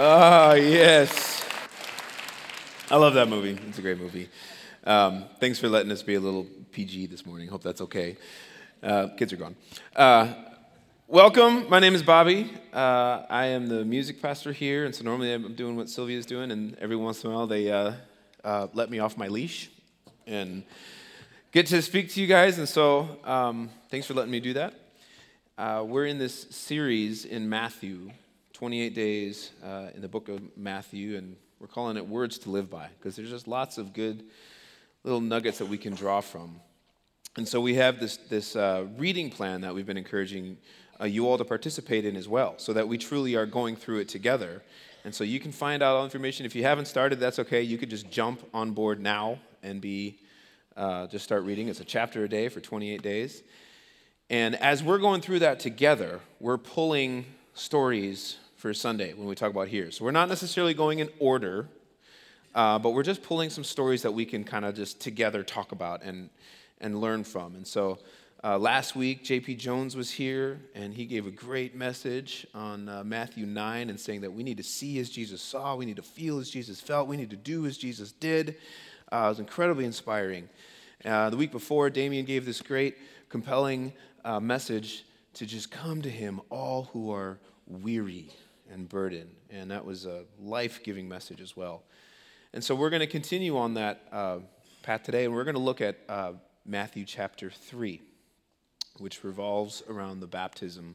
[0.00, 1.44] Oh, yes.
[2.88, 3.58] I love that movie.
[3.68, 4.28] It's a great movie.
[4.84, 7.48] Um, thanks for letting us be a little PG this morning.
[7.48, 8.16] Hope that's okay.
[8.80, 9.56] Uh, kids are gone.
[9.96, 10.34] Uh,
[11.08, 11.68] welcome.
[11.68, 12.48] My name is Bobby.
[12.72, 16.26] Uh, I am the music pastor here, and so normally I'm doing what Sylvia is
[16.26, 17.94] doing, and every once in a while they uh,
[18.44, 19.68] uh, let me off my leash
[20.28, 20.62] and
[21.50, 22.58] get to speak to you guys.
[22.58, 24.74] And so um, thanks for letting me do that.
[25.58, 28.12] Uh, we're in this series in Matthew
[28.58, 32.68] 28 days uh, in the book of Matthew, and we're calling it Words to Live
[32.68, 34.24] By because there's just lots of good
[35.04, 36.58] little nuggets that we can draw from.
[37.36, 40.56] And so we have this, this uh, reading plan that we've been encouraging
[41.00, 44.00] uh, you all to participate in as well, so that we truly are going through
[44.00, 44.60] it together.
[45.04, 46.44] And so you can find out all information.
[46.44, 47.62] If you haven't started, that's okay.
[47.62, 50.18] You could just jump on board now and be
[50.76, 51.68] uh, just start reading.
[51.68, 53.44] It's a chapter a day for 28 days.
[54.28, 59.50] And as we're going through that together, we're pulling stories for Sunday when we talk
[59.50, 59.92] about here.
[59.92, 61.68] So we're not necessarily going in order,
[62.56, 65.70] uh, but we're just pulling some stories that we can kind of just together talk
[65.70, 66.28] about and,
[66.80, 67.54] and learn from.
[67.54, 68.00] And so
[68.42, 73.04] uh, last week, JP Jones was here, and he gave a great message on uh,
[73.04, 76.02] Matthew 9 and saying that we need to see as Jesus saw, we need to
[76.02, 78.56] feel as Jesus felt, we need to do as Jesus did.
[79.12, 80.48] Uh, it was incredibly inspiring.
[81.04, 82.96] Uh, the week before, Damien gave this great,
[83.28, 83.92] compelling
[84.24, 85.04] uh, message
[85.34, 87.38] to just come to him, all who are
[87.68, 88.32] weary
[88.72, 89.28] and burden.
[89.50, 91.82] And that was a life giving message as well.
[92.52, 94.38] And so we're going to continue on that uh,
[94.82, 96.32] path today, and we're going to look at uh,
[96.64, 98.00] Matthew chapter 3,
[98.98, 100.94] which revolves around the baptism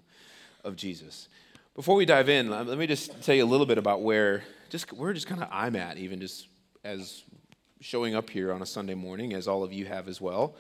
[0.64, 1.28] of Jesus.
[1.76, 4.92] Before we dive in, let me just tell you a little bit about where just
[4.94, 6.48] where just kind of I'm at, even just
[6.84, 7.24] as
[7.80, 10.56] showing up here on a Sunday morning, as all of you have as well.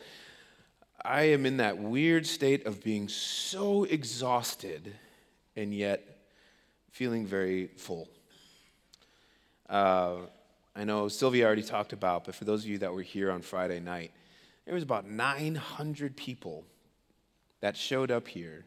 [1.03, 4.93] I am in that weird state of being so exhausted
[5.55, 6.12] and yet
[6.93, 8.07] feeling very full.
[9.67, 10.17] Uh,
[10.75, 13.41] I know Sylvia already talked about, but for those of you that were here on
[13.41, 14.11] Friday night,
[14.65, 16.63] there was about 900 people
[17.61, 18.65] that showed up here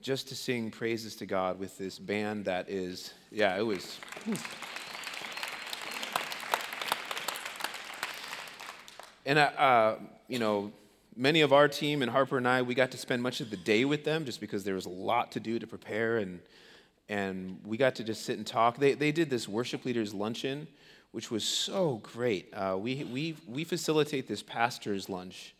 [0.00, 3.98] just to sing praises to God with this band that is, yeah, it was.
[9.26, 9.98] And, uh, uh,
[10.28, 10.70] you know,
[11.16, 13.56] many of our team and Harper and I, we got to spend much of the
[13.56, 16.40] day with them just because there was a lot to do to prepare and
[17.08, 18.78] and we got to just sit and talk.
[18.78, 20.66] They, they did this worship leaders luncheon,
[21.12, 22.52] which was so great.
[22.54, 25.54] Uh, we, we, we facilitate this pastor's lunch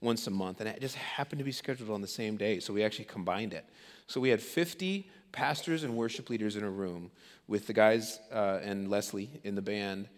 [0.00, 2.72] once a month, and it just happened to be scheduled on the same day, so
[2.72, 3.64] we actually combined it.
[4.06, 7.10] So we had 50 pastors and worship leaders in a room
[7.46, 10.08] with the guys uh, and Leslie in the band,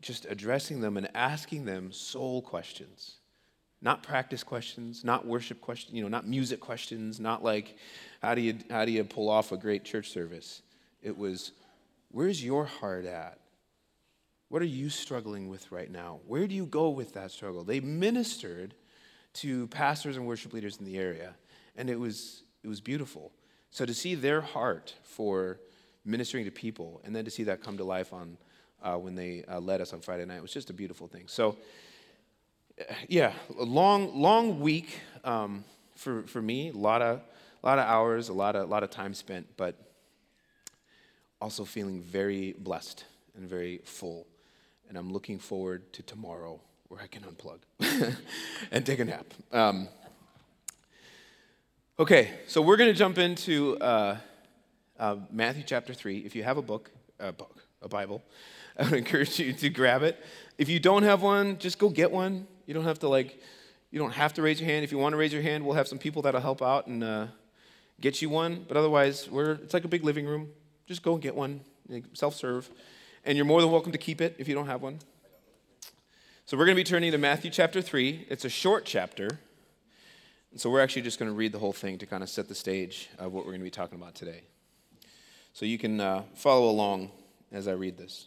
[0.00, 3.16] just addressing them and asking them soul questions.
[3.82, 7.76] Not practice questions, not worship questions, you know, not music questions, not like,
[8.22, 10.62] how do you, how do you pull off a great church service?
[11.02, 11.50] It was,
[12.10, 13.38] where's your heart at?
[14.48, 16.20] What are you struggling with right now?
[16.26, 17.64] Where do you go with that struggle?
[17.64, 18.74] They ministered
[19.34, 21.34] to pastors and worship leaders in the area,
[21.74, 23.32] and it was, it was beautiful.
[23.70, 25.58] So to see their heart for
[26.04, 28.36] ministering to people, and then to see that come to life on
[28.82, 31.24] uh, when they uh, led us on Friday night was just a beautiful thing.
[31.26, 31.56] So,
[33.08, 35.64] yeah, a long, long week um,
[35.96, 36.70] for, for me.
[36.70, 37.20] A lot of
[37.62, 39.76] a lot of hours, a lot of, a lot of time spent, but
[41.40, 43.04] also feeling very blessed
[43.36, 44.26] and very full.
[44.88, 47.60] And I'm looking forward to tomorrow where I can unplug
[48.70, 49.26] and take a nap.
[49.52, 49.88] Um,
[51.98, 54.18] okay, so we're going to jump into uh,
[54.98, 56.18] uh, Matthew chapter 3.
[56.18, 58.22] If you have a book, a book, a Bible,
[58.78, 60.18] I would encourage you to grab it.
[60.58, 62.46] If you don't have one, just go get one.
[62.66, 63.40] You don't have to like,
[63.90, 64.84] you don't have to raise your hand.
[64.84, 67.02] If you want to raise your hand, we'll have some people that'll help out and
[67.02, 67.26] uh,
[68.00, 70.48] get you one, but otherwise, we're, it's like a big living room.
[70.86, 71.60] Just go and get one,
[72.12, 72.68] self serve.
[73.24, 74.98] And you're more than welcome to keep it if you don't have one.
[76.44, 78.26] So we're going to be turning to Matthew chapter 3.
[78.28, 79.38] It's a short chapter.
[80.50, 82.48] And so we're actually just going to read the whole thing to kind of set
[82.48, 84.42] the stage of what we're going to be talking about today.
[85.54, 87.10] So you can uh, follow along
[87.52, 88.26] as I read this.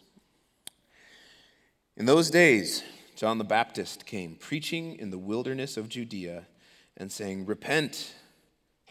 [1.96, 2.82] In those days,
[3.16, 6.46] John the Baptist came preaching in the wilderness of Judea
[6.98, 8.14] and saying, Repent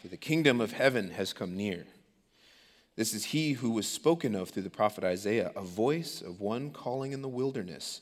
[0.02, 1.86] for the kingdom of heaven has come near.
[2.96, 6.72] This is he who was spoken of through the prophet Isaiah, a voice of one
[6.72, 8.00] calling in the wilderness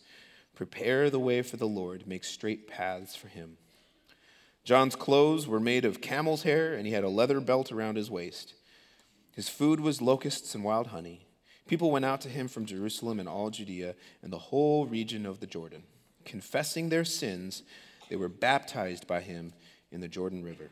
[0.55, 3.59] Prepare the way for the Lord, make straight paths for him.
[4.65, 8.11] John's clothes were made of camel's hair, and he had a leather belt around his
[8.11, 8.55] waist.
[9.33, 11.27] His food was locusts and wild honey.
[11.67, 15.41] People went out to him from Jerusalem and all Judea and the whole region of
[15.41, 15.83] the Jordan.
[16.25, 17.63] Confessing their sins,
[18.09, 19.53] they were baptized by him
[19.91, 20.71] in the Jordan River.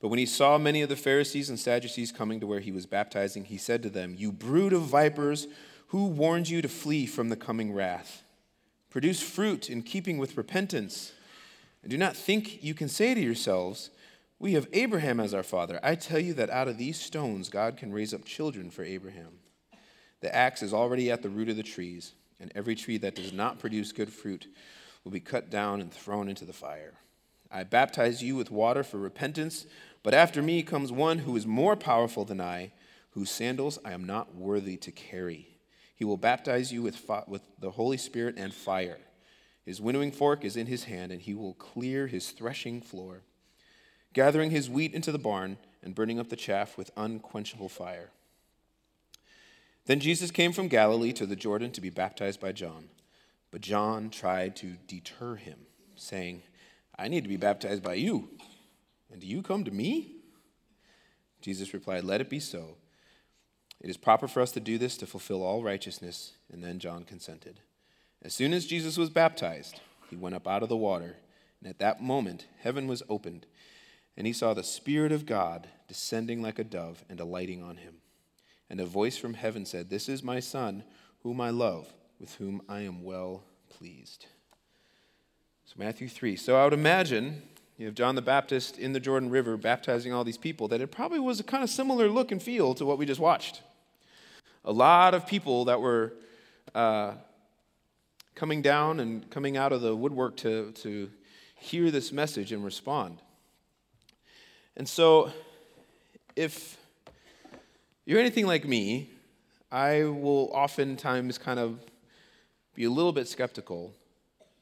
[0.00, 2.86] But when he saw many of the Pharisees and Sadducees coming to where he was
[2.86, 5.46] baptizing, he said to them, You brood of vipers,
[5.88, 8.24] who warned you to flee from the coming wrath?
[8.90, 11.12] Produce fruit in keeping with repentance.
[11.82, 13.90] And do not think you can say to yourselves,
[14.40, 15.78] We have Abraham as our father.
[15.84, 19.38] I tell you that out of these stones God can raise up children for Abraham.
[20.20, 22.12] The axe is already at the root of the trees,
[22.42, 24.46] and every tree that does not produce good fruit
[25.04, 26.92] will be cut down and thrown into the fire.
[27.50, 29.66] I baptize you with water for repentance
[30.02, 32.72] but after me comes one who is more powerful than I,
[33.10, 35.48] whose sandals I am not worthy to carry.
[35.94, 38.98] He will baptize you with, with the Holy Spirit and fire.
[39.64, 43.22] His winnowing fork is in his hand, and he will clear his threshing floor,
[44.12, 48.10] gathering his wheat into the barn and burning up the chaff with unquenchable fire.
[49.86, 52.88] Then Jesus came from Galilee to the Jordan to be baptized by John.
[53.50, 55.58] But John tried to deter him,
[55.96, 56.42] saying,
[56.98, 58.28] I need to be baptized by you
[59.12, 60.16] and do you come to me?
[61.40, 62.76] Jesus replied, Let it be so.
[63.80, 66.32] It is proper for us to do this to fulfill all righteousness.
[66.50, 67.60] And then John consented.
[68.22, 71.16] As soon as Jesus was baptized, he went up out of the water.
[71.60, 73.46] And at that moment, heaven was opened,
[74.16, 78.01] and he saw the Spirit of God descending like a dove and alighting on him.
[78.72, 80.82] And a voice from heaven said, This is my Son,
[81.22, 84.24] whom I love, with whom I am well pleased.
[85.66, 86.36] So, Matthew 3.
[86.36, 87.42] So, I would imagine
[87.76, 90.86] you have John the Baptist in the Jordan River baptizing all these people, that it
[90.86, 93.60] probably was a kind of similar look and feel to what we just watched.
[94.64, 96.14] A lot of people that were
[96.74, 97.12] uh,
[98.34, 101.10] coming down and coming out of the woodwork to, to
[101.56, 103.18] hear this message and respond.
[104.78, 105.30] And so,
[106.36, 106.78] if
[108.04, 109.10] you're anything like me,
[109.70, 111.78] I will oftentimes kind of
[112.74, 113.94] be a little bit skeptical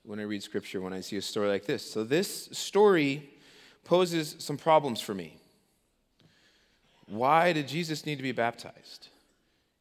[0.05, 1.89] when I read scripture when I see a story like this.
[1.89, 3.31] So, this story
[3.85, 5.37] poses some problems for me.
[7.07, 9.09] Why did Jesus need to be baptized?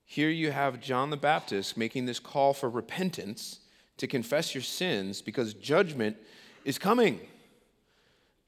[0.06, 3.60] Here you have John the Baptist making this call for repentance
[3.98, 6.18] to confess your sins because judgment
[6.66, 7.20] is coming.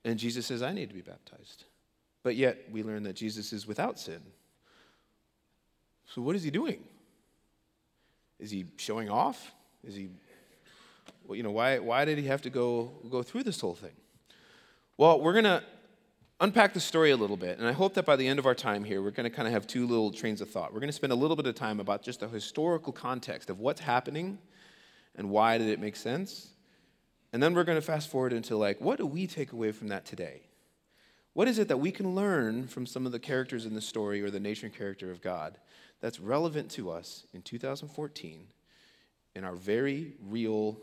[0.04, 1.66] And Jesus says, I need to be baptized.
[2.24, 4.22] But yet we learn that Jesus is without sin.
[6.14, 6.84] So, what is he doing?
[8.40, 9.54] Is he showing off?
[9.84, 10.10] Is he
[11.32, 13.94] well, you know, why, why did he have to go, go through this whole thing?
[14.98, 15.64] Well, we're going to
[16.42, 18.54] unpack the story a little bit, and I hope that by the end of our
[18.54, 20.74] time here, we're going to kind of have two little trains of thought.
[20.74, 23.60] We're going to spend a little bit of time about just the historical context of
[23.60, 24.40] what's happening
[25.16, 26.50] and why did it make sense.
[27.32, 29.88] And then we're going to fast forward into like, what do we take away from
[29.88, 30.42] that today?
[31.34, 34.22] What is it that we can learn from some of the characters in the story
[34.22, 35.58] or the nature and character of God
[36.02, 38.48] that's relevant to us in 2014
[39.36, 40.78] in our very real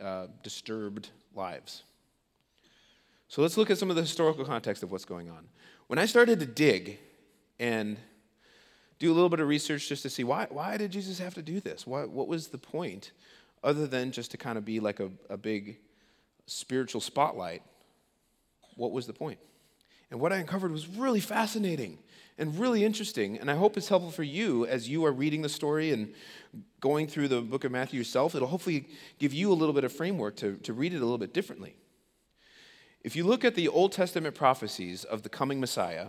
[0.00, 1.84] uh, disturbed lives.
[3.28, 5.46] So let's look at some of the historical context of what's going on.
[5.86, 6.98] When I started to dig
[7.60, 7.96] and
[8.98, 11.42] do a little bit of research just to see why, why did Jesus have to
[11.42, 11.86] do this?
[11.86, 13.12] Why, what was the point
[13.62, 15.78] other than just to kind of be like a, a big
[16.46, 17.62] spiritual spotlight?
[18.76, 19.38] What was the point?
[20.10, 21.98] And what I uncovered was really fascinating
[22.38, 23.38] and really interesting.
[23.38, 26.14] And I hope it's helpful for you as you are reading the story and
[26.80, 28.34] going through the book of Matthew yourself.
[28.34, 28.88] It'll hopefully
[29.18, 31.76] give you a little bit of framework to, to read it a little bit differently.
[33.02, 36.08] If you look at the Old Testament prophecies of the coming Messiah,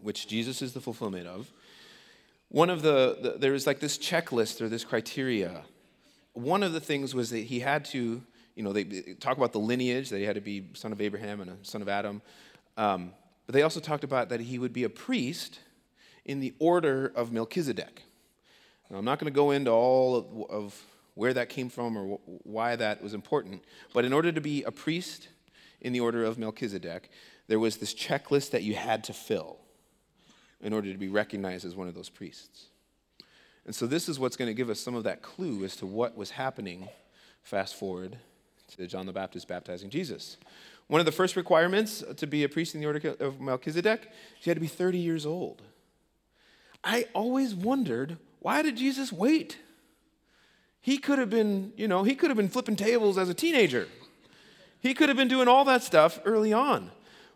[0.00, 1.52] which Jesus is the fulfillment of,
[2.48, 5.62] one of the, the there is like this checklist or this criteria.
[6.32, 8.22] One of the things was that he had to,
[8.54, 8.84] you know, they
[9.20, 11.82] talk about the lineage, that he had to be son of Abraham and a son
[11.82, 12.22] of Adam.
[12.76, 13.12] Um,
[13.46, 15.60] but they also talked about that he would be a priest
[16.24, 18.02] in the order of Melchizedek.
[18.90, 20.82] Now, I'm not going to go into all of, of
[21.14, 24.70] where that came from or why that was important, but in order to be a
[24.70, 25.28] priest
[25.80, 27.10] in the order of Melchizedek,
[27.48, 29.58] there was this checklist that you had to fill
[30.60, 32.66] in order to be recognized as one of those priests.
[33.64, 35.86] And so, this is what's going to give us some of that clue as to
[35.86, 36.88] what was happening.
[37.42, 38.16] Fast forward
[38.76, 40.36] to John the Baptist baptizing Jesus.
[40.88, 44.08] One of the first requirements to be a priest in the order of Melchizedek,
[44.42, 45.62] you had to be 30 years old.
[46.84, 49.58] I always wondered why did Jesus wait?
[50.80, 53.88] He could have been, you know, he could have been flipping tables as a teenager.
[54.78, 56.92] He could have been doing all that stuff early on.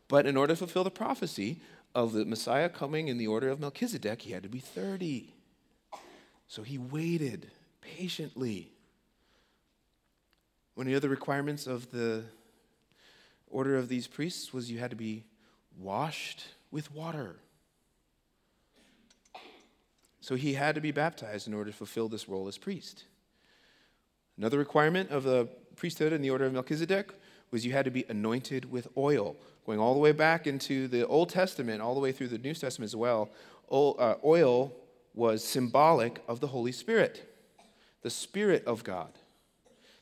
[0.07, 1.61] But in order to fulfill the prophecy
[1.97, 5.35] of the Messiah coming in the order of Melchizedek, he had to be 30.
[6.47, 8.71] So he waited patiently.
[10.75, 12.23] One of the other requirements of the
[13.50, 15.25] order of these priests was you had to be
[15.78, 17.37] washed with water.
[20.21, 23.04] So he had to be baptized in order to fulfill this role as priest.
[24.38, 27.12] Another requirement of the priesthood in the order of Melchizedek
[27.50, 29.37] was you had to be anointed with oil.
[29.66, 32.54] going all the way back into the Old Testament, all the way through the New
[32.54, 33.30] Testament as well,
[33.71, 34.73] uh, oil
[35.14, 37.37] was symbolic of the Holy Spirit,
[38.02, 39.12] the Spirit of God.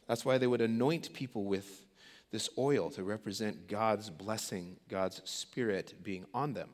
[0.07, 1.85] That's why they would anoint people with
[2.31, 6.71] this oil to represent God's blessing, God's Spirit being on them.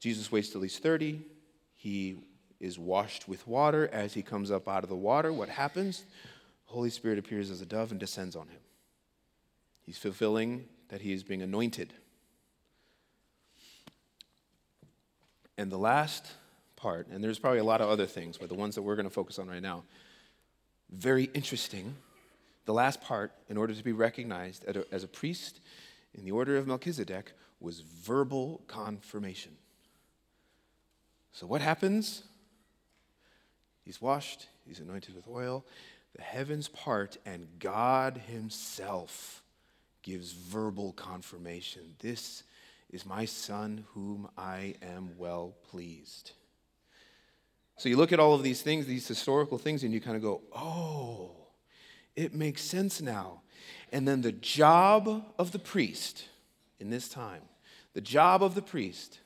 [0.00, 1.20] Jesus waits till he's 30.
[1.74, 2.16] He
[2.58, 3.88] is washed with water.
[3.92, 6.04] As he comes up out of the water, what happens?
[6.64, 8.60] Holy Spirit appears as a dove and descends on him.
[9.82, 11.92] He's fulfilling that he is being anointed.
[15.56, 16.32] And the last
[16.76, 19.06] part, and there's probably a lot of other things, but the ones that we're going
[19.06, 19.84] to focus on right now,
[20.90, 21.94] very interesting.
[22.64, 25.60] The last part, in order to be recognized as a priest
[26.14, 29.52] in the order of Melchizedek, was verbal confirmation.
[31.32, 32.24] So, what happens?
[33.84, 35.64] He's washed, he's anointed with oil,
[36.14, 39.42] the heavens part, and God Himself
[40.02, 41.94] gives verbal confirmation.
[42.00, 42.44] This
[42.90, 46.32] is my Son, whom I am well pleased.
[47.76, 50.22] So you look at all of these things, these historical things, and you kind of
[50.22, 51.41] go, oh,
[52.16, 53.42] it makes sense now.
[53.92, 56.28] And then the job of the priest
[56.78, 57.42] in this time,
[57.94, 59.20] the job of the priest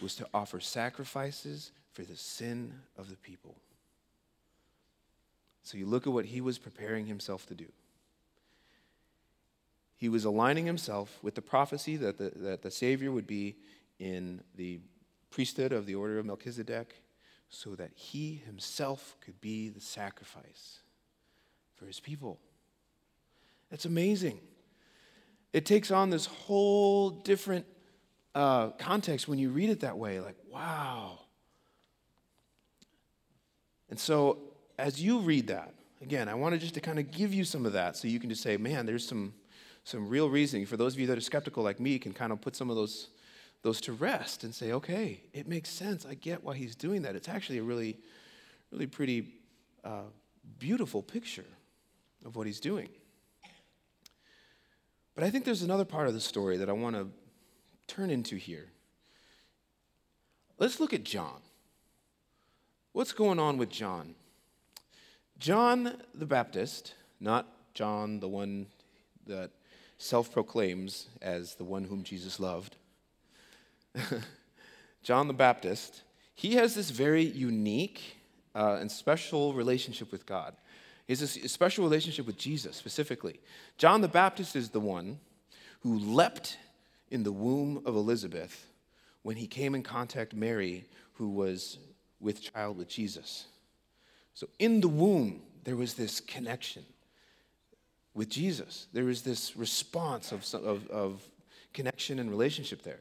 [0.00, 3.56] was to offer sacrifices for the sin of the people.
[5.62, 7.66] So you look at what he was preparing himself to do.
[9.96, 13.56] He was aligning himself with the prophecy that the, that the Savior would be
[14.00, 14.80] in the
[15.30, 16.94] priesthood of the order of Melchizedek
[17.50, 20.80] so that he himself could be the sacrifice
[21.76, 22.38] for his people.
[23.70, 24.40] It's amazing.
[25.52, 27.66] It takes on this whole different
[28.34, 30.20] uh, context when you read it that way.
[30.20, 31.18] Like, wow.
[33.90, 34.38] And so,
[34.78, 37.72] as you read that, again, I wanted just to kind of give you some of
[37.74, 39.34] that so you can just say, man, there's some,
[39.84, 40.64] some real reasoning.
[40.64, 42.76] For those of you that are skeptical like me, can kind of put some of
[42.76, 43.08] those,
[43.62, 46.06] those to rest and say, okay, it makes sense.
[46.06, 47.16] I get why he's doing that.
[47.16, 47.98] It's actually a really,
[48.70, 49.34] really pretty
[49.84, 50.04] uh,
[50.58, 51.44] beautiful picture
[52.24, 52.88] of what he's doing.
[55.14, 57.08] But I think there's another part of the story that I want to
[57.86, 58.68] turn into here.
[60.58, 61.40] Let's look at John.
[62.92, 64.14] What's going on with John?
[65.38, 68.66] John the Baptist, not John, the one
[69.26, 69.50] that
[69.98, 72.76] self proclaims as the one whom Jesus loved,
[75.02, 76.02] John the Baptist,
[76.34, 78.16] he has this very unique
[78.54, 80.54] uh, and special relationship with God.
[81.08, 83.40] Has a special relationship with Jesus specifically.
[83.76, 85.18] John the Baptist is the one
[85.80, 86.56] who leapt
[87.10, 88.66] in the womb of Elizabeth
[89.22, 91.78] when he came in contact Mary, who was
[92.20, 93.46] with child with Jesus.
[94.34, 96.84] So in the womb, there was this connection
[98.14, 98.86] with Jesus.
[98.92, 101.22] There was this response of, of, of
[101.72, 103.00] connection and relationship there.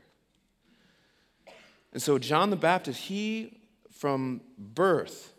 [1.94, 3.60] And so John the Baptist, he
[3.92, 5.34] from birth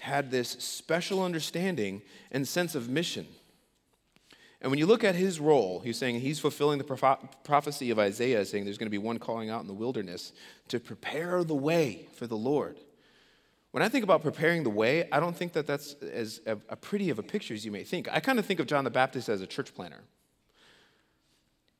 [0.00, 3.26] had this special understanding and sense of mission.
[4.60, 8.44] And when you look at his role, he's saying he's fulfilling the prophecy of Isaiah,
[8.44, 10.32] saying there's going to be one calling out in the wilderness
[10.68, 12.80] to prepare the way for the Lord.
[13.70, 17.10] When I think about preparing the way, I don't think that that's as a, pretty
[17.10, 18.08] of a picture as you may think.
[18.10, 20.02] I kind of think of John the Baptist as a church planner.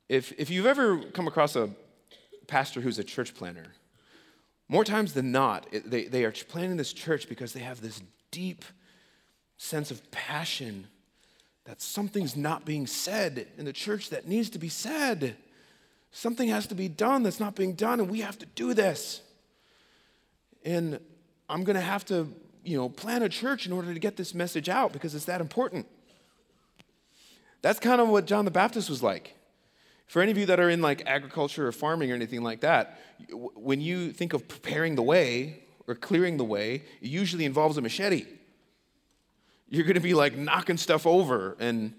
[0.07, 1.71] If, if you've ever come across a
[2.45, 3.73] pastor who's a church planner,
[4.69, 8.65] more times than not, they, they are planning this church because they have this deep
[9.57, 10.87] sense of passion
[11.65, 15.35] that something's not being said in the church that needs to be said.
[16.11, 19.21] Something has to be done that's not being done, and we have to do this.
[20.63, 20.99] And
[21.49, 22.33] I'm going to have to,
[22.63, 25.41] you know, plan a church in order to get this message out because it's that
[25.41, 25.85] important.
[27.61, 29.36] That's kind of what John the Baptist was like.
[30.07, 32.99] For any of you that are in like agriculture or farming or anything like that,
[33.29, 37.81] when you think of preparing the way or clearing the way, it usually involves a
[37.81, 38.25] machete
[39.69, 41.93] you're going to be like knocking stuff over and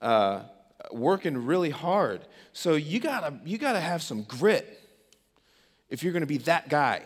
[0.00, 0.42] uh,
[0.90, 2.22] working really hard.
[2.52, 4.80] So you gotta you gotta have some grit
[5.88, 7.02] if you're going to be that guy.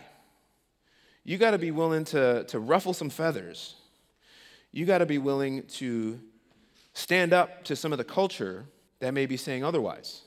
[1.24, 3.74] You got to be willing to, to ruffle some feathers.
[4.70, 6.20] You got to be willing to
[6.92, 8.66] stand up to some of the culture
[9.00, 10.22] that may be saying otherwise.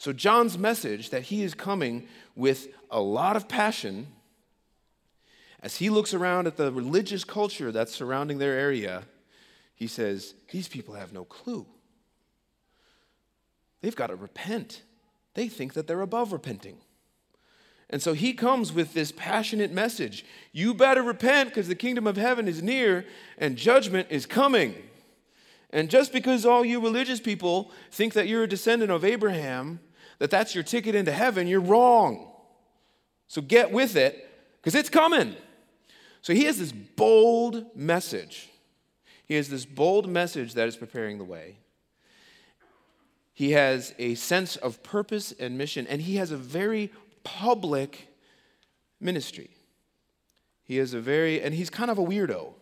[0.00, 4.06] So, John's message that he is coming with a lot of passion
[5.62, 9.02] as he looks around at the religious culture that's surrounding their area,
[9.74, 11.66] he says, These people have no clue.
[13.82, 14.84] They've got to repent.
[15.34, 16.78] They think that they're above repenting.
[17.90, 22.16] And so he comes with this passionate message You better repent because the kingdom of
[22.16, 23.04] heaven is near
[23.36, 24.76] and judgment is coming.
[25.68, 29.78] And just because all you religious people think that you're a descendant of Abraham,
[30.20, 32.30] that that's your ticket into heaven, you're wrong.
[33.26, 35.34] So get with it, because it's coming.
[36.22, 38.48] So he has this bold message.
[39.24, 41.56] He has this bold message that is preparing the way.
[43.32, 46.92] He has a sense of purpose and mission, and he has a very
[47.24, 48.08] public
[49.00, 49.50] ministry.
[50.64, 52.52] He is a very, and he's kind of a weirdo.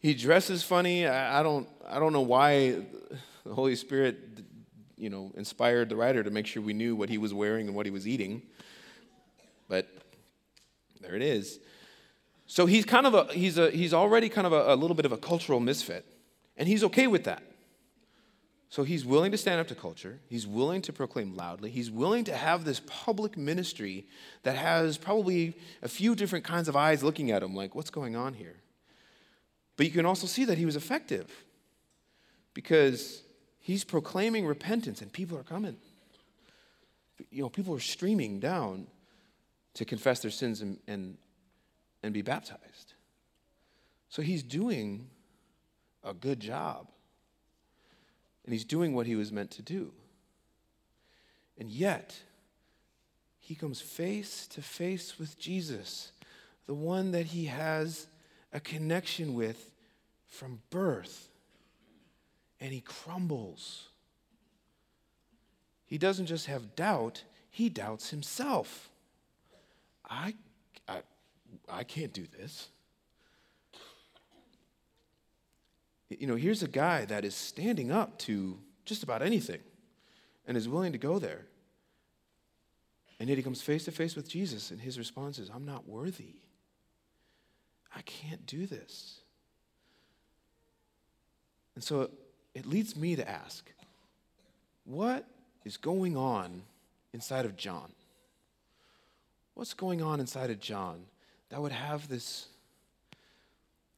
[0.00, 1.06] He dresses funny.
[1.06, 2.82] I, I don't, I don't know why
[3.46, 4.44] the Holy Spirit,
[5.04, 7.76] you know, inspired the writer to make sure we knew what he was wearing and
[7.76, 8.40] what he was eating.
[9.68, 9.86] But
[11.02, 11.60] there it is.
[12.46, 15.04] So he's kind of a, he's a, he's already kind of a, a little bit
[15.04, 16.06] of a cultural misfit,
[16.56, 17.42] and he's okay with that.
[18.70, 20.20] So he's willing to stand up to culture.
[20.30, 21.70] He's willing to proclaim loudly.
[21.70, 24.06] He's willing to have this public ministry
[24.42, 28.16] that has probably a few different kinds of eyes looking at him, like, what's going
[28.16, 28.56] on here?
[29.76, 31.30] But you can also see that he was effective
[32.54, 33.23] because
[33.64, 35.76] he's proclaiming repentance and people are coming.
[37.30, 38.86] You know, people are streaming down
[39.72, 41.16] to confess their sins and, and,
[42.02, 42.92] and be baptized.
[44.10, 45.08] So he's doing
[46.04, 46.88] a good job.
[48.44, 49.92] And he's doing what he was meant to do.
[51.58, 52.20] And yet,
[53.40, 56.12] he comes face to face with Jesus,
[56.66, 58.08] the one that he has
[58.52, 59.72] a connection with
[60.26, 61.30] from birth.
[62.64, 63.88] And he crumbles.
[65.84, 68.88] He doesn't just have doubt, he doubts himself.
[70.08, 70.32] I,
[70.88, 71.02] I,
[71.68, 72.70] I can't do this.
[76.08, 79.60] You know, here's a guy that is standing up to just about anything
[80.46, 81.44] and is willing to go there.
[83.20, 85.86] And yet he comes face to face with Jesus, and his response is, I'm not
[85.86, 86.36] worthy.
[87.94, 89.20] I can't do this.
[91.74, 92.08] And so
[92.54, 93.70] it leads me to ask
[94.84, 95.26] what
[95.64, 96.62] is going on
[97.12, 97.90] inside of John?
[99.54, 101.04] What's going on inside of John
[101.48, 102.48] that would have this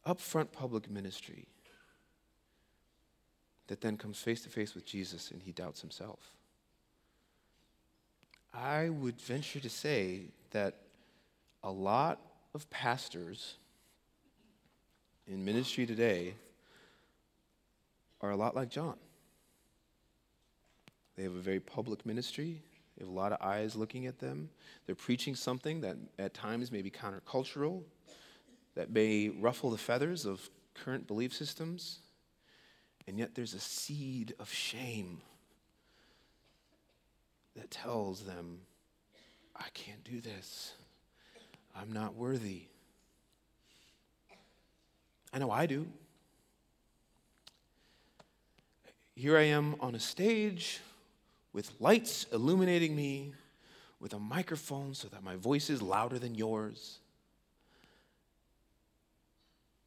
[0.07, 1.47] upfront public ministry
[3.67, 6.21] that then comes face to face with Jesus and he doubts himself?
[8.55, 10.75] I would venture to say that
[11.63, 12.21] a lot
[12.55, 13.57] of pastors
[15.27, 16.35] in ministry today
[18.21, 18.97] are a lot like John.
[21.17, 22.63] They have a very public ministry.
[22.97, 24.51] They have a lot of eyes looking at them.
[24.87, 27.83] They're preaching something that at times may be countercultural,
[28.75, 32.01] that may ruffle the feathers of current belief systems.
[33.07, 35.21] And yet there's a seed of shame
[37.55, 38.61] that tells them,
[39.55, 40.75] I can't do this.
[41.75, 42.65] I'm not worthy.
[45.33, 45.87] I know I do.
[49.19, 50.81] Here I am on a stage
[51.55, 53.33] with lights illuminating me,
[53.99, 56.99] with a microphone so that my voice is louder than yours.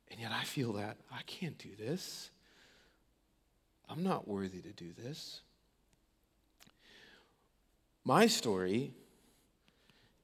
[0.10, 2.32] And yet I feel that I can't do this.
[3.88, 5.42] I'm not worthy to do this.
[8.04, 8.94] My story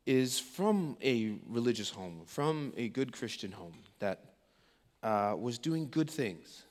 [0.07, 4.33] is from a religious home, from a good Christian home that
[5.03, 6.63] uh, was doing good things.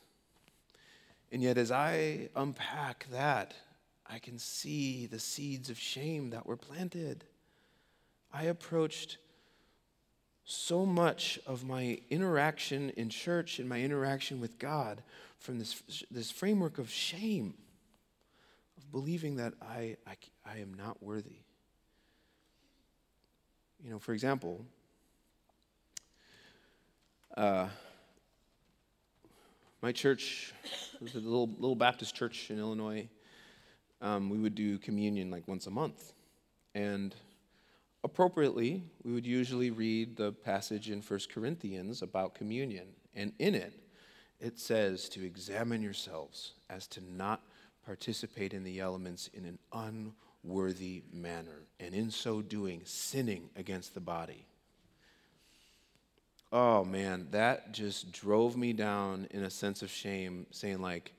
[1.35, 3.55] And yet, as I unpack that,
[4.07, 7.25] I can see the seeds of shame that were planted.
[8.33, 9.19] I approached
[10.45, 15.03] so much of my interaction in church and my interaction with God
[15.37, 17.55] from this, this framework of shame,
[18.79, 20.15] of believing that I, I,
[20.47, 21.41] I am not worthy.
[23.83, 24.65] You know, for example,
[27.37, 27.67] uh,
[29.85, 30.55] my church
[31.03, 33.07] a little, little Baptist church in Illinois.
[34.01, 36.15] Um, we would do communion like once a month.
[36.75, 37.15] And
[38.03, 42.87] appropriately, we would usually read the passage in 1 Corinthians about communion.
[43.15, 43.75] And in it,
[44.41, 47.43] it says to examine yourselves as to not
[47.85, 49.59] participate in the elements in an
[50.43, 54.47] unworthy manner, and in so doing, sinning against the body.
[56.55, 61.13] Oh man, that just drove me down in a sense of shame, saying, like,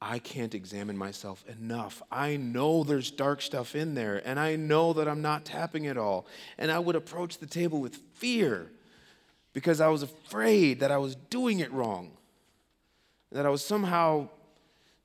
[0.00, 2.02] I can't examine myself enough.
[2.10, 5.98] I know there's dark stuff in there, and I know that I'm not tapping it
[5.98, 6.26] all.
[6.56, 8.70] And I would approach the table with fear
[9.52, 12.12] because I was afraid that I was doing it wrong,
[13.32, 14.30] that I was somehow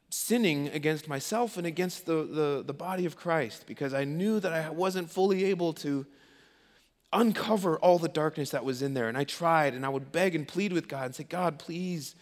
[0.09, 4.53] sinning against myself and against the, the, the body of Christ because I knew that
[4.53, 6.05] I wasn't fully able to
[7.15, 9.08] uncover all the darkness that was in there.
[9.08, 12.13] And I tried, and I would beg and plead with God and say, God, please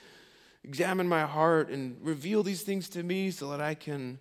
[0.63, 4.19] examine my heart and reveal these things to me so that I can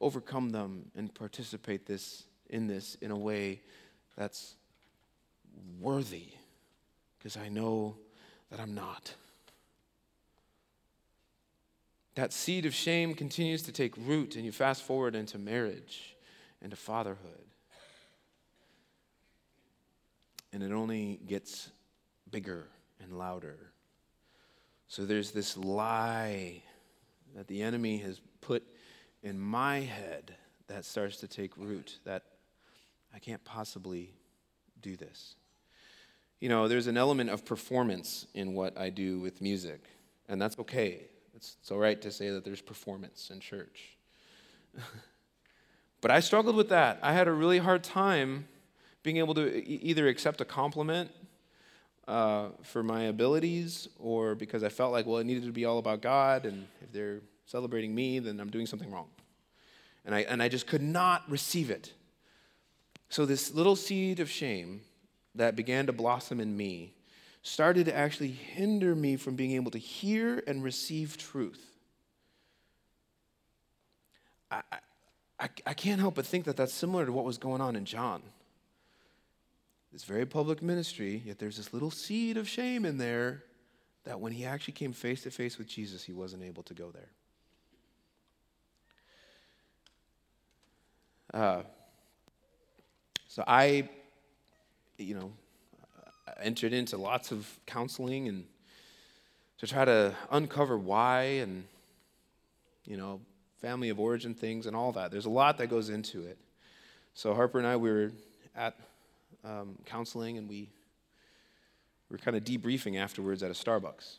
[0.00, 3.60] overcome them and participate this in this in a way
[4.16, 4.54] that's
[5.80, 6.28] worthy
[7.18, 7.96] because I know
[8.50, 9.14] that I'm not.
[12.14, 16.16] That seed of shame continues to take root, and you fast forward into marriage,
[16.62, 17.45] into fatherhood.
[20.56, 21.68] And it only gets
[22.30, 22.66] bigger
[23.02, 23.58] and louder.
[24.88, 26.62] So there's this lie
[27.34, 28.62] that the enemy has put
[29.22, 30.34] in my head
[30.68, 32.22] that starts to take root that
[33.14, 34.14] I can't possibly
[34.80, 35.34] do this.
[36.40, 39.84] You know, there's an element of performance in what I do with music,
[40.26, 41.02] and that's okay.
[41.34, 43.98] It's, it's all right to say that there's performance in church.
[46.00, 46.98] but I struggled with that.
[47.02, 48.48] I had a really hard time
[49.06, 51.12] being able to either accept a compliment
[52.08, 55.78] uh, for my abilities or because I felt like, well, it needed to be all
[55.78, 59.06] about God, and if they're celebrating me, then I'm doing something wrong.
[60.04, 61.92] And I, and I just could not receive it.
[63.08, 64.80] So, this little seed of shame
[65.36, 66.94] that began to blossom in me
[67.42, 71.64] started to actually hinder me from being able to hear and receive truth.
[74.50, 74.62] I,
[75.38, 77.84] I, I can't help but think that that's similar to what was going on in
[77.84, 78.22] John.
[79.96, 83.44] This very public ministry, yet there's this little seed of shame in there
[84.04, 86.92] that when he actually came face to face with Jesus, he wasn't able to go
[86.92, 87.08] there.
[91.32, 91.62] Uh,
[93.26, 93.88] so I,
[94.98, 95.32] you know,
[96.42, 98.44] entered into lots of counseling and
[99.56, 101.64] to try to uncover why and,
[102.84, 103.22] you know,
[103.62, 105.10] family of origin things and all that.
[105.10, 106.36] There's a lot that goes into it.
[107.14, 108.12] So Harper and I, we were
[108.54, 108.76] at
[109.46, 110.68] um, counseling and we
[112.10, 114.18] were kind of debriefing afterwards at a Starbucks.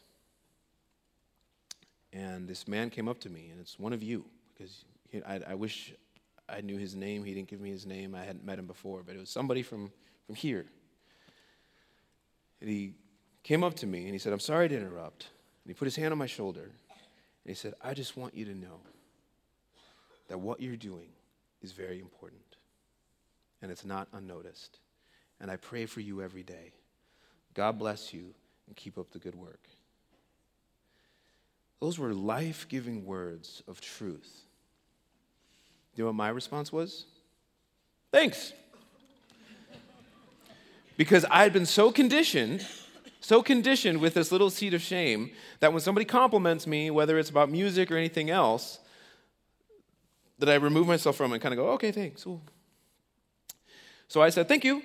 [2.13, 5.41] And this man came up to me, and it's one of you, because he, I,
[5.49, 5.93] I wish
[6.49, 7.23] I knew his name.
[7.23, 8.15] He didn't give me his name.
[8.15, 9.91] I hadn't met him before, but it was somebody from,
[10.25, 10.65] from here.
[12.61, 12.93] And he
[13.43, 15.27] came up to me and he said, I'm sorry to interrupt.
[15.63, 16.71] And he put his hand on my shoulder and
[17.45, 18.79] he said, I just want you to know
[20.27, 21.09] that what you're doing
[21.61, 22.41] is very important
[23.61, 24.79] and it's not unnoticed.
[25.39, 26.71] And I pray for you every day.
[27.53, 28.33] God bless you
[28.67, 29.67] and keep up the good work.
[31.79, 34.43] Those were life giving words of truth.
[35.95, 37.05] You know what my response was?
[38.11, 38.53] Thanks
[40.97, 42.65] because I had been so conditioned,
[43.21, 47.29] so conditioned with this little seed of shame that when somebody compliments me, whether it's
[47.29, 48.79] about music or anything else,
[50.39, 52.25] that I remove myself from and kind of go, okay, thanks.
[52.27, 52.41] Ooh.
[54.07, 54.81] So I said, thank you.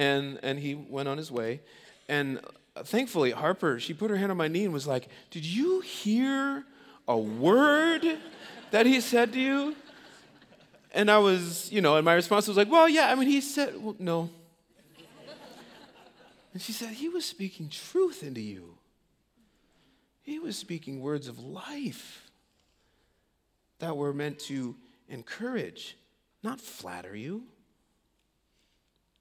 [0.00, 1.60] And, and he went on his way.
[2.08, 2.40] And
[2.84, 6.64] thankfully, Harper, she put her hand on my knee and was like, Did you hear
[7.06, 8.04] a word
[8.70, 9.76] that he said to you?
[10.92, 13.40] And I was, you know, and my response was like, Well, yeah, I mean, he
[13.42, 14.30] said, well, No,
[16.52, 18.76] and she said, He was speaking truth into you.
[20.22, 22.30] He was speaking words of life
[23.78, 24.76] that were meant to
[25.08, 25.96] encourage,
[26.42, 27.44] not flatter you.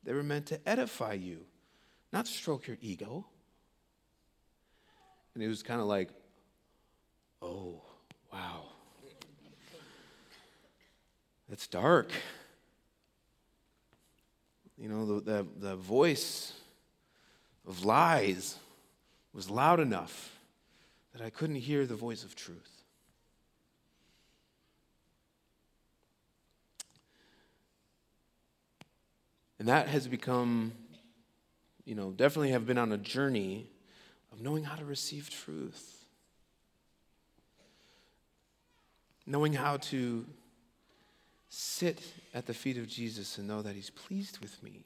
[0.04, 1.46] They were meant to edify you,
[2.12, 3.26] not stroke your ego.
[5.34, 6.10] And it was kind of like,
[7.42, 7.82] oh,
[8.32, 8.64] wow.
[11.50, 12.12] That's dark.
[14.78, 16.54] You know, the, the, the voice
[17.68, 18.56] of lies
[19.34, 20.40] was loud enough
[21.14, 22.79] that I couldn't hear the voice of truth.
[29.60, 30.72] And that has become,
[31.86, 33.69] you know, definitely have been on a journey
[34.32, 36.06] of knowing how to receive truth,
[39.28, 40.26] knowing how to
[41.50, 42.02] sit
[42.34, 44.86] at the feet of Jesus and know that He's pleased with me.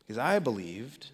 [0.00, 1.10] Because I believed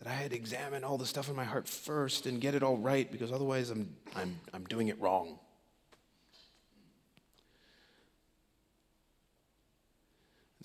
[0.00, 2.62] that I had to examine all the stuff in my heart first and get it
[2.62, 5.38] all right, because otherwise I'm, I'm, I'm doing it wrong.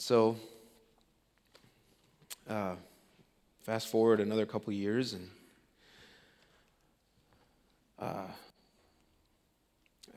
[0.01, 0.37] So,
[2.49, 2.75] uh,
[3.59, 5.29] fast forward another couple years, and
[7.99, 8.27] uh,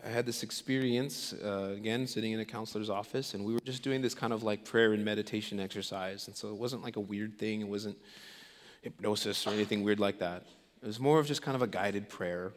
[0.07, 3.83] I had this experience, uh, again, sitting in a counselor's office, and we were just
[3.83, 6.29] doing this kind of like prayer and meditation exercise.
[6.29, 7.99] And so it wasn't like a weird thing, it wasn't
[8.83, 10.47] hypnosis or anything weird like that.
[10.81, 12.53] It was more of just kind of a guided prayer.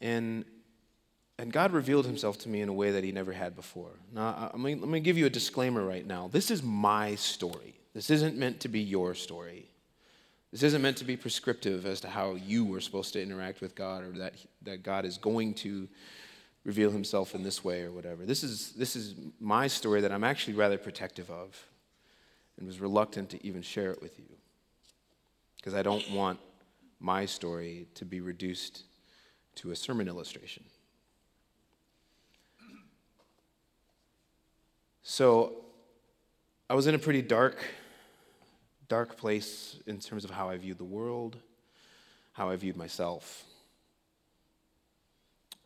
[0.00, 0.46] And,
[1.38, 3.92] and God revealed himself to me in a way that he never had before.
[4.12, 6.28] Now, I mean, let me give you a disclaimer right now.
[6.32, 9.66] This is my story, this isn't meant to be your story.
[10.50, 13.74] This isn't meant to be prescriptive as to how you were supposed to interact with
[13.74, 15.86] God or that, that God is going to
[16.64, 18.24] reveal himself in this way or whatever.
[18.24, 21.54] This is, this is my story that I'm actually rather protective of
[22.56, 24.24] and was reluctant to even share it with you
[25.56, 26.38] because I don't want
[26.98, 28.84] my story to be reduced
[29.56, 30.64] to a sermon illustration.
[35.10, 35.54] So
[36.68, 37.64] I was in a pretty dark,
[38.88, 41.38] dark place in terms of how I viewed the world,
[42.34, 43.44] how I viewed myself,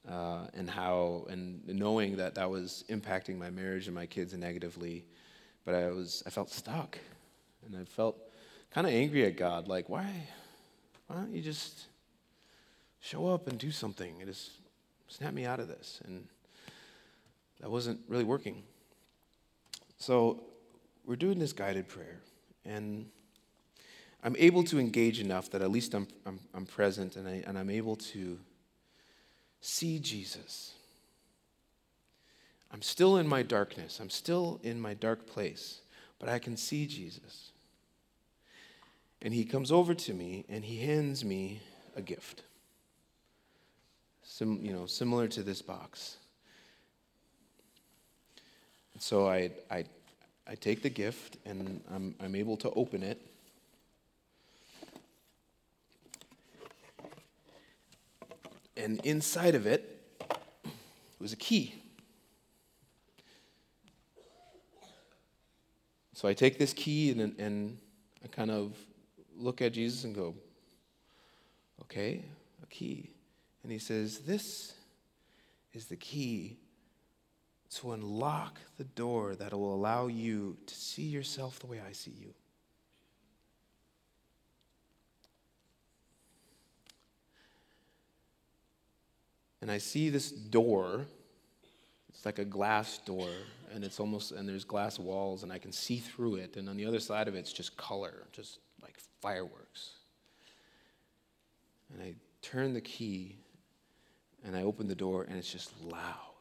[0.09, 5.05] uh, and how, and knowing that that was impacting my marriage and my kids negatively.
[5.64, 6.96] But I was, I felt stuck,
[7.66, 8.16] and I felt
[8.70, 9.66] kind of angry at God.
[9.66, 10.09] Like, why,
[11.09, 11.87] why don't you just
[13.00, 14.52] show up and do something and just
[15.09, 16.00] snap me out of this?
[16.05, 16.28] And
[17.61, 18.62] that wasn't really working.
[20.02, 20.42] So
[21.06, 22.18] we're doing this guided prayer,
[22.64, 23.06] and
[24.24, 27.56] I'm able to engage enough that at least I'm, I'm, I'm present and, I, and
[27.56, 28.36] I'm able to
[29.60, 30.72] see Jesus.
[32.72, 35.82] I'm still in my darkness, I'm still in my dark place,
[36.18, 37.52] but I can see Jesus.
[39.20, 41.60] And he comes over to me and he hands me
[41.94, 42.42] a gift.
[44.24, 46.16] Sim, you know, similar to this box.
[49.02, 49.84] So I, I
[50.46, 53.20] I take the gift and I'm, I'm able to open it.
[58.76, 59.88] And inside of it
[61.18, 61.74] was a key.
[66.12, 67.78] So I take this key and, and
[68.22, 68.76] I kind of
[69.36, 70.34] look at Jesus and go,
[71.82, 72.22] okay,
[72.62, 73.10] a key.
[73.62, 74.74] And he says, This
[75.72, 76.58] is the key
[77.74, 82.12] to unlock the door that will allow you to see yourself the way I see
[82.20, 82.35] you.
[89.62, 91.06] And I see this door.
[92.08, 93.28] It's like a glass door,
[93.72, 96.56] and it's almost, and there's glass walls, and I can see through it.
[96.56, 99.92] And on the other side of it, it's just color, just like fireworks.
[101.92, 103.37] And I turn the key,
[104.44, 106.31] and I open the door, and it's just loud.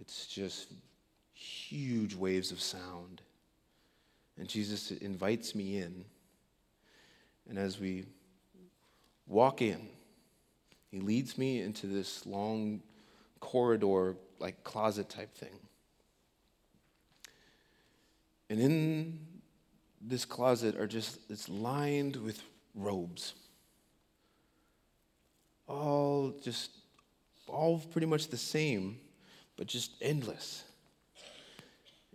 [0.00, 0.72] It's just
[1.34, 3.20] huge waves of sound.
[4.38, 6.04] And Jesus invites me in.
[7.48, 8.06] And as we
[9.26, 9.88] walk in,
[10.90, 12.82] he leads me into this long
[13.40, 15.58] corridor, like closet type thing.
[18.48, 19.20] And in
[20.00, 22.42] this closet are just, it's lined with
[22.74, 23.34] robes.
[25.68, 26.70] All just,
[27.46, 28.98] all pretty much the same
[29.60, 30.64] but just endless.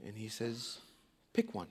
[0.04, 0.80] And he says,
[1.32, 1.68] pick one.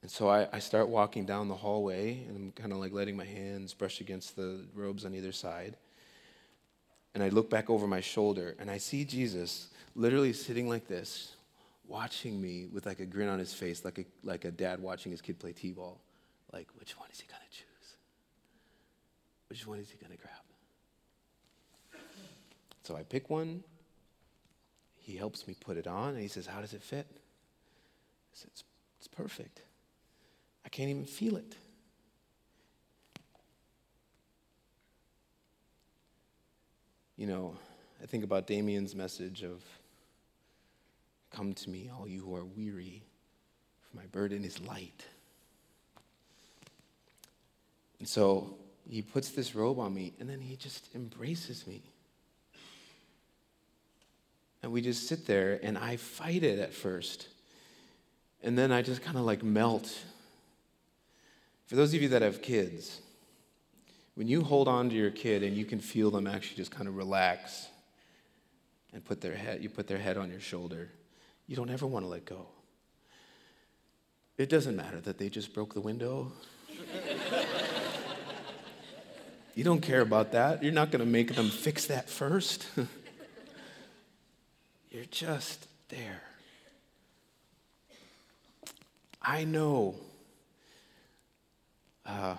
[0.00, 3.14] And so I, I start walking down the hallway, and I'm kind of like letting
[3.14, 5.76] my hands brush against the robes on either side.
[7.14, 11.36] And I look back over my shoulder, and I see Jesus literally sitting like this,
[11.86, 15.12] watching me with like a grin on his face, like a, like a dad watching
[15.12, 16.00] his kid play t ball.
[16.50, 17.96] Like, which one is he going to choose?
[19.48, 20.46] Which one is he going to grab?
[22.86, 23.64] So I pick one.
[24.94, 27.08] He helps me put it on, and he says, How does it fit?
[27.10, 28.62] I said, It's,
[28.98, 29.62] it's perfect.
[30.64, 31.56] I can't even feel it.
[37.16, 37.56] You know,
[38.00, 39.64] I think about Damien's message of,
[41.32, 43.02] Come to me, all you who are weary,
[43.80, 45.04] for my burden is light.
[47.98, 51.82] And so he puts this robe on me, and then he just embraces me.
[54.66, 57.28] And we just sit there, and I fight it at first.
[58.42, 59.96] And then I just kind of like melt.
[61.66, 63.00] For those of you that have kids,
[64.16, 66.88] when you hold on to your kid and you can feel them actually just kind
[66.88, 67.68] of relax
[68.92, 70.90] and put their head, you put their head on your shoulder,
[71.46, 72.48] you don't ever want to let go.
[74.36, 76.32] It doesn't matter that they just broke the window.
[79.54, 80.64] you don't care about that.
[80.64, 82.66] You're not going to make them fix that first.
[84.96, 86.22] You're just there.
[89.20, 89.94] I know.
[92.06, 92.36] Uh,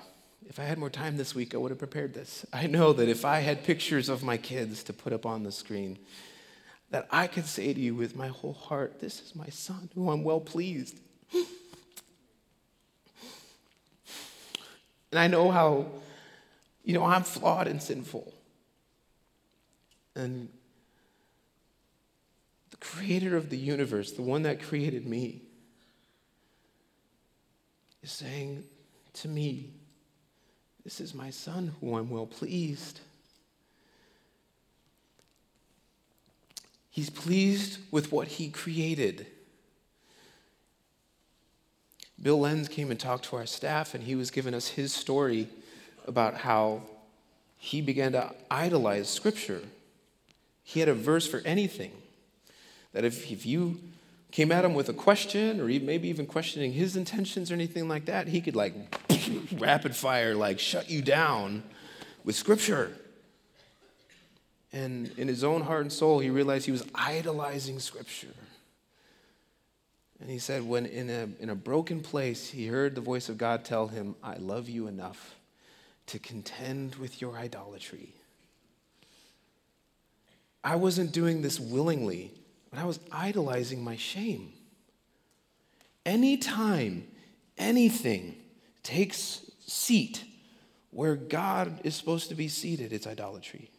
[0.48, 2.48] if I had more time this week, I would have prepared this.
[2.52, 5.52] I know that if I had pictures of my kids to put up on the
[5.52, 6.00] screen,
[6.90, 10.10] that I could say to you with my whole heart, This is my son who
[10.10, 11.00] I'm well pleased.
[15.12, 15.86] And I know how,
[16.84, 18.34] you know, I'm flawed and sinful.
[20.16, 20.50] And
[22.80, 25.42] the creator of the universe, the one that created me,
[28.04, 28.64] is saying
[29.14, 29.72] to me,
[30.84, 33.02] This is my son who I'm well pleased.
[36.90, 39.28] He's pleased with what he created.
[42.20, 45.48] Bill Lenz came and talked to our staff, and he was giving us his story
[46.08, 46.82] about how
[47.58, 49.62] he began to idolize Scripture.
[50.64, 51.92] He had a verse for anything.
[52.98, 53.80] That if, if you
[54.32, 58.06] came at him with a question, or maybe even questioning his intentions or anything like
[58.06, 58.74] that, he could like
[59.60, 61.62] rapid fire, like shut you down
[62.24, 62.92] with Scripture.
[64.74, 68.34] And in his own heart and soul, he realized he was idolizing Scripture.
[70.20, 73.38] And he said, when in a, in a broken place, he heard the voice of
[73.38, 75.36] God tell him, I love you enough
[76.08, 78.16] to contend with your idolatry.
[80.64, 82.32] I wasn't doing this willingly,
[82.70, 84.54] but I was idolizing my shame.
[86.06, 87.08] Anytime
[87.58, 88.36] anything
[88.84, 90.24] takes seat
[90.92, 93.70] where God is supposed to be seated, it's idolatry.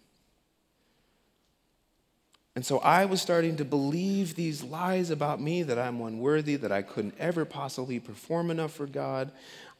[2.59, 6.73] And so I was starting to believe these lies about me that I'm unworthy, that
[6.73, 9.31] I couldn't ever possibly perform enough for God.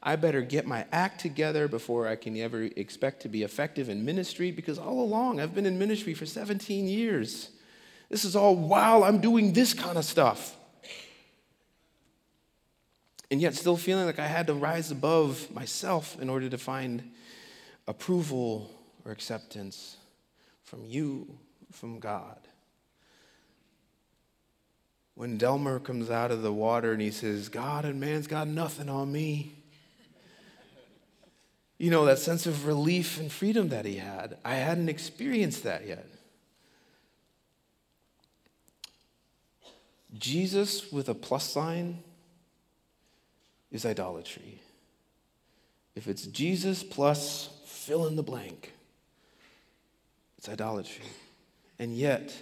[0.01, 4.05] I better get my act together before I can ever expect to be effective in
[4.05, 7.49] ministry because all along I've been in ministry for 17 years.
[8.09, 10.55] This is all while I'm doing this kind of stuff.
[13.31, 17.11] And yet, still feeling like I had to rise above myself in order to find
[17.87, 18.71] approval
[19.05, 19.97] or acceptance
[20.63, 21.27] from you,
[21.71, 22.39] from God
[25.19, 28.87] when Delmar comes out of the water and he says, God and man's got nothing
[28.87, 29.51] on me.
[31.77, 34.37] You know, that sense of relief and freedom that he had.
[34.45, 36.07] I hadn't experienced that yet.
[40.17, 42.03] Jesus with a plus sign
[43.71, 44.59] is idolatry.
[45.95, 48.73] If it's Jesus plus fill in the blank,
[50.37, 51.05] it's idolatry.
[51.77, 52.33] And yet,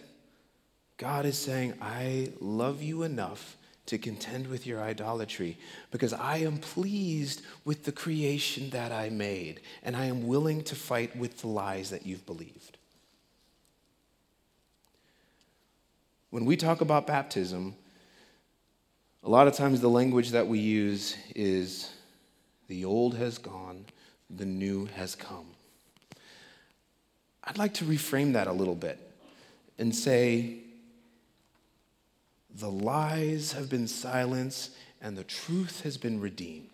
[0.98, 5.58] God is saying, I love you enough to contend with your idolatry
[5.92, 10.76] because I am pleased with the creation that I made, and I am willing to
[10.76, 12.78] fight with the lies that you've believed.
[16.30, 17.76] When we talk about baptism,
[19.24, 21.92] a lot of times the language that we use is
[22.68, 23.86] the old has gone,
[24.30, 25.48] the new has come.
[27.44, 29.00] I'd like to reframe that a little bit
[29.78, 30.60] and say,
[32.54, 36.70] the lies have been silenced and the truth has been redeemed.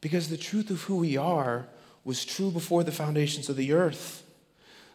[0.00, 1.66] Because the truth of who we are
[2.04, 4.23] was true before the foundations of the earth.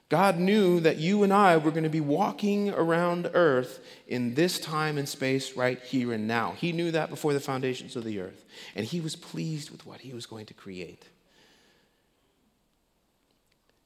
[0.09, 4.59] God knew that you and I were going to be walking around earth in this
[4.59, 6.55] time and space right here and now.
[6.57, 8.43] He knew that before the foundations of the earth.
[8.75, 11.05] And he was pleased with what he was going to create.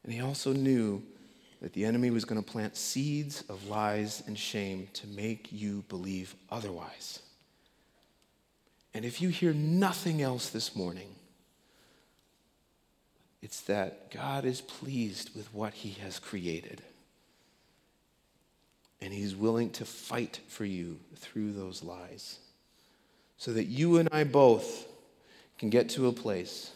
[0.05, 1.03] And he also knew
[1.61, 5.83] that the enemy was going to plant seeds of lies and shame to make you
[5.89, 7.19] believe otherwise.
[8.93, 11.15] And if you hear nothing else this morning,
[13.43, 16.81] it's that God is pleased with what he has created.
[19.01, 22.39] And he's willing to fight for you through those lies.
[23.37, 24.87] So that you and I both
[25.59, 26.71] can get to a place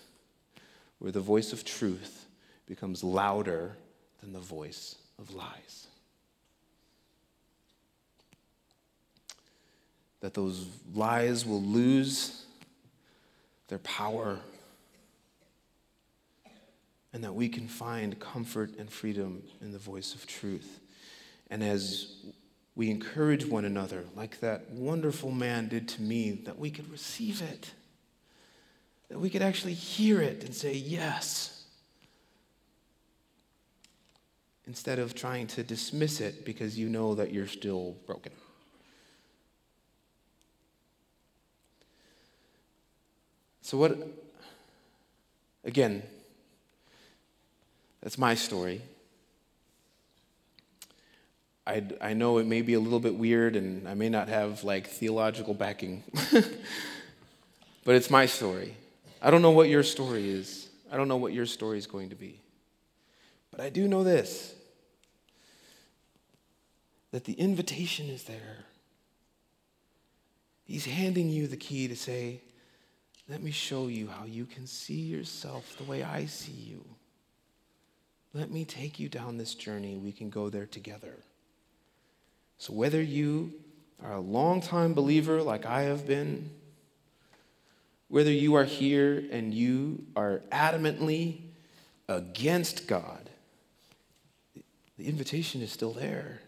[0.99, 2.25] where the voice of truth
[2.67, 3.77] becomes louder
[4.19, 5.87] than the voice of lies.
[10.19, 12.43] That those lies will lose
[13.69, 14.39] their power,
[17.13, 20.79] and that we can find comfort and freedom in the voice of truth.
[21.49, 22.15] And as
[22.75, 27.41] we encourage one another, like that wonderful man did to me, that we could receive
[27.41, 27.71] it,
[29.09, 31.57] that we could actually hear it and say, Yes.
[34.67, 38.33] instead of trying to dismiss it because you know that you're still broken.
[43.61, 43.97] So, what,
[45.63, 46.03] again,
[48.07, 48.81] that's my story.
[51.67, 54.63] I, I know it may be a little bit weird and I may not have
[54.63, 56.05] like theological backing,
[57.83, 58.77] but it's my story.
[59.21, 60.69] I don't know what your story is.
[60.89, 62.39] I don't know what your story is going to be.
[63.51, 64.55] But I do know this
[67.11, 68.63] that the invitation is there.
[70.63, 72.39] He's handing you the key to say,
[73.27, 76.85] Let me show you how you can see yourself the way I see you.
[78.37, 79.97] Let me take you down this journey.
[79.97, 81.15] We can go there together.
[82.59, 83.53] So, whether you
[84.03, 86.51] are a long-time believer like I have been,
[88.09, 91.39] Whether you are here and you are adamantly
[92.07, 93.29] against God,
[94.97, 96.39] the invitation is still there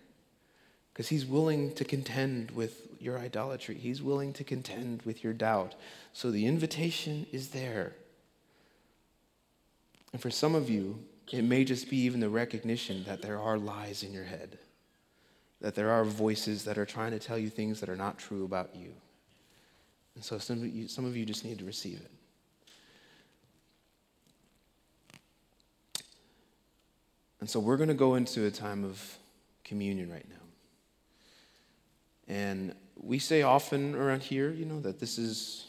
[0.94, 5.76] because He's willing to contend with your idolatry, He's willing to contend with your doubt.
[6.14, 7.94] So the invitation is there.
[10.14, 13.58] And for some of you, it may just be even the recognition that there are
[13.58, 14.58] lies in your head,
[15.62, 18.46] that there are voices that are trying to tell you things that are not true
[18.46, 18.94] about you.
[20.16, 22.12] And so some of you, some of you just need to receive it.
[27.40, 29.18] And so we're going to go into a time of
[29.64, 30.36] communion right now.
[32.28, 35.68] And we say often around here, you know, that this is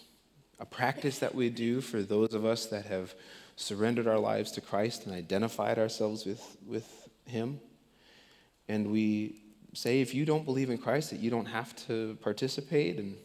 [0.59, 3.15] a practice that we do for those of us that have
[3.61, 7.61] surrendered our lives to Christ and identified ourselves with, with Him.
[8.69, 9.43] And we
[9.75, 12.99] say, if you don't believe in Christ, that you don't have to participate.
[12.99, 13.17] And,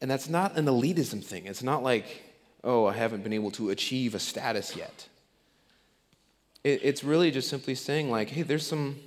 [0.00, 1.46] and that's not an elitism thing.
[1.46, 2.22] It's not like,
[2.62, 5.08] oh, I haven't been able to achieve a status yet.
[6.62, 9.00] It, it's really just simply saying, like, hey, there's some,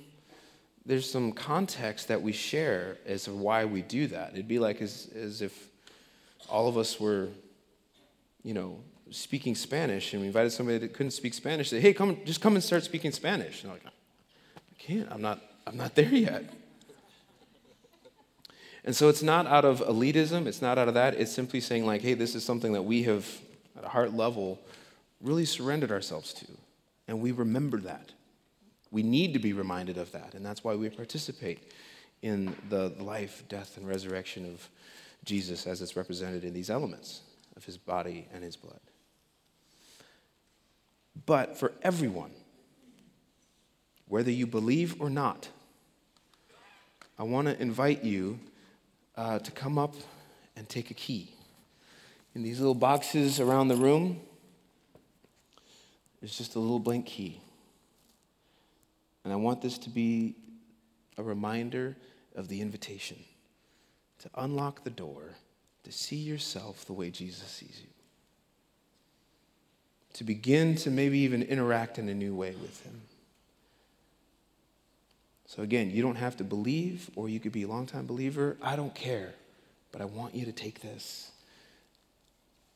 [0.84, 4.32] there's some context that we share as to why we do that.
[4.34, 5.68] It'd be like as, as if
[6.50, 7.28] all of us were,
[8.42, 8.78] you know,
[9.10, 12.54] speaking Spanish and we invited somebody that couldn't speak Spanish, say, hey, come, just come
[12.54, 13.62] and start speaking Spanish.
[13.62, 13.86] And I'm like,
[14.56, 16.44] I can't, I'm not, I'm not there yet.
[18.84, 21.86] And so it's not out of elitism, it's not out of that, it's simply saying,
[21.86, 23.26] like, hey, this is something that we have,
[23.78, 24.60] at a heart level,
[25.22, 26.46] really surrendered ourselves to.
[27.08, 28.12] And we remember that.
[28.90, 30.34] We need to be reminded of that.
[30.34, 31.72] And that's why we participate
[32.20, 34.68] in the life, death, and resurrection of
[35.24, 37.22] Jesus as it's represented in these elements
[37.56, 38.80] of his body and his blood.
[41.26, 42.30] But for everyone,
[44.08, 45.48] whether you believe or not,
[47.18, 48.38] I want to invite you
[49.16, 49.94] uh, to come up
[50.56, 51.32] and take a key.
[52.34, 54.20] In these little boxes around the room,
[56.20, 57.40] there's just a little blank key.
[59.22, 60.34] And I want this to be
[61.16, 61.96] a reminder
[62.34, 63.18] of the invitation
[64.18, 65.34] to unlock the door,
[65.84, 67.90] to see yourself the way Jesus sees you,
[70.14, 73.02] to begin to maybe even interact in a new way with Him.
[75.46, 78.56] So, again, you don't have to believe, or you could be a longtime believer.
[78.62, 79.34] I don't care.
[79.92, 81.30] But I want you to take this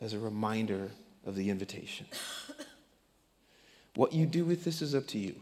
[0.00, 0.90] as a reminder
[1.26, 2.06] of the invitation.
[3.94, 5.34] What you do with this is up to you.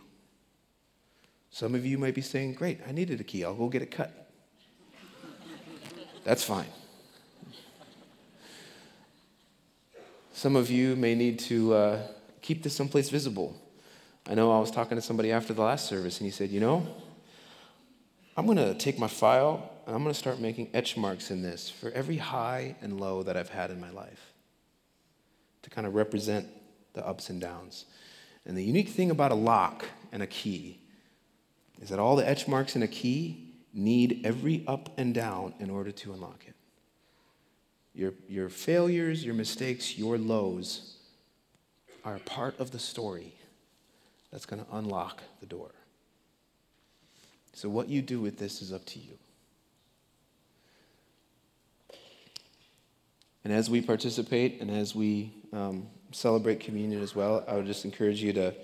[1.51, 3.45] Some of you might be saying, Great, I needed a key.
[3.45, 4.31] I'll go get it cut.
[6.25, 6.69] That's fine.
[10.37, 12.03] Some of you may need to uh,
[12.43, 13.57] keep this someplace visible.
[14.29, 16.61] I know I was talking to somebody after the last service, and he said, You
[16.61, 16.87] know,
[18.37, 21.41] I'm going to take my file and I'm going to start making etch marks in
[21.41, 24.35] this for every high and low that I've had in my life
[25.63, 26.47] to kind of represent
[26.93, 27.87] the ups and downs.
[28.45, 30.81] And the unique thing about a lock and a key
[31.81, 35.71] is that all the etch marks in a key need every up and down in
[35.71, 36.56] order to unlock it.
[37.97, 40.99] Your, your failures, your mistakes, your lows
[42.05, 43.33] are part of the story
[44.31, 45.71] that's going to unlock the door.
[47.55, 49.15] So, what you do with this is up to you.
[53.45, 57.87] And as we participate and as we um, celebrate communion as well, I would just
[57.87, 58.55] encourage you to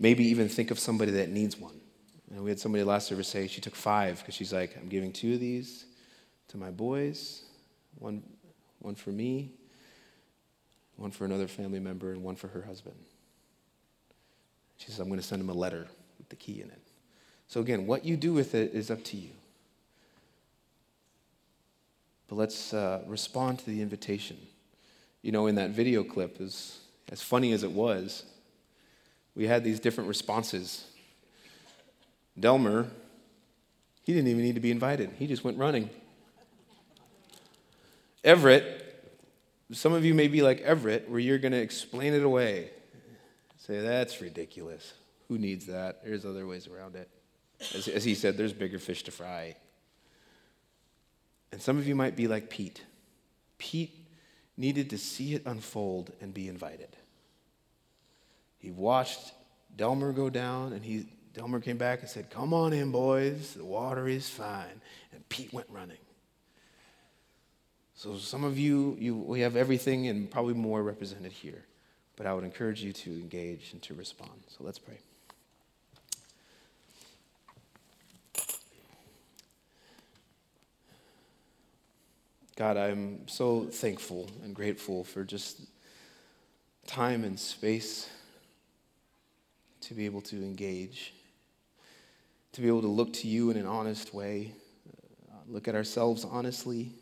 [0.00, 1.80] maybe even think of somebody that needs one.
[2.32, 5.12] And we had somebody last service say she took five because she's like, I'm giving
[5.12, 5.84] two of these
[6.48, 7.42] to my boys,
[7.98, 8.24] one,
[8.82, 9.50] one for me,
[10.96, 12.96] one for another family member, and one for her husband.
[14.76, 15.86] She says, I'm going to send him a letter
[16.18, 16.82] with the key in it.
[17.46, 19.30] So, again, what you do with it is up to you.
[22.28, 24.38] But let's uh, respond to the invitation.
[25.22, 26.78] You know, in that video clip, as,
[27.10, 28.24] as funny as it was,
[29.34, 30.86] we had these different responses.
[32.38, 32.86] Delmar,
[34.02, 35.90] he didn't even need to be invited, he just went running.
[38.24, 38.82] Everett,
[39.72, 42.70] some of you may be like Everett, where you're going to explain it away.
[43.58, 44.92] Say, that's ridiculous.
[45.28, 46.04] Who needs that?
[46.04, 47.08] There's other ways around it.
[47.74, 49.56] As, as he said, there's bigger fish to fry.
[51.52, 52.82] And some of you might be like Pete.
[53.58, 53.94] Pete
[54.56, 56.96] needed to see it unfold and be invited.
[58.58, 59.32] He watched
[59.76, 63.54] Delmar go down, and he, Delmar came back and said, Come on in, boys.
[63.54, 64.80] The water is fine.
[65.12, 65.98] And Pete went running.
[68.02, 71.64] So some of you, you we have everything and probably more represented here.
[72.16, 74.42] But I would encourage you to engage and to respond.
[74.48, 74.98] So let's pray.
[82.56, 85.60] God, I'm so thankful and grateful for just
[86.88, 88.10] time and space
[89.82, 91.14] to be able to engage,
[92.50, 94.54] to be able to look to you in an honest way,
[95.30, 96.96] uh, look at ourselves honestly,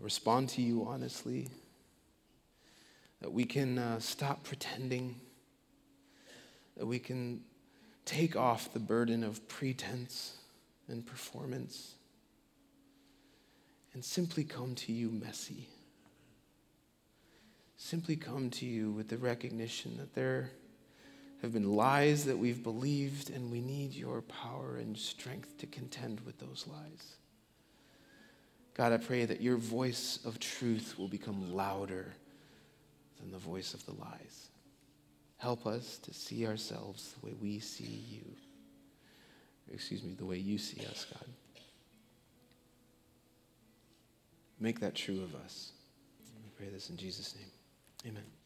[0.00, 1.48] respond to you honestly,
[3.20, 5.20] that we can uh, stop pretending,
[6.76, 7.42] that we can
[8.04, 10.38] take off the burden of pretense
[10.88, 11.94] and performance
[13.92, 15.68] and simply come to you messy.
[17.76, 20.50] Simply come to you with the recognition that there
[21.42, 26.20] have been lies that we've believed, and we need your power and strength to contend
[26.20, 27.16] with those lies.
[28.80, 32.14] God, I pray that your voice of truth will become louder
[33.20, 34.48] than the voice of the lies.
[35.36, 38.24] Help us to see ourselves the way we see you.
[39.70, 41.28] Excuse me, the way you see us, God.
[44.58, 45.72] Make that true of us.
[46.42, 48.10] We pray this in Jesus' name.
[48.10, 48.39] Amen.